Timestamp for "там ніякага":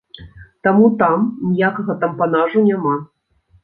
1.03-1.99